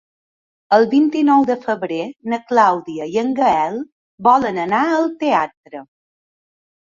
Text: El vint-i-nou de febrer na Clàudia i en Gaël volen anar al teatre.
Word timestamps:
El 0.77 0.85
vint-i-nou 0.93 1.43
de 1.49 1.57
febrer 1.65 2.07
na 2.31 2.39
Clàudia 2.51 3.05
i 3.15 3.19
en 3.23 3.29
Gaël 3.41 3.77
volen 4.29 4.57
anar 4.63 4.79
al 4.95 5.05
teatre. 5.25 5.85